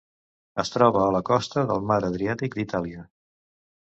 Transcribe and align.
Es 0.63 0.71
troba 0.75 1.03
a 1.03 1.11
la 1.15 1.21
costa 1.29 1.65
del 1.73 1.85
Mar 1.91 1.99
Adriàtic 2.09 2.57
d'Itàlia. 2.61 3.05